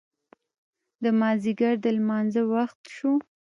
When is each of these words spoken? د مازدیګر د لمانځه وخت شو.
د 1.03 1.05
مازدیګر 1.19 1.73
د 1.83 1.85
لمانځه 1.97 2.41
وخت 2.53 2.79
شو. 2.95 3.11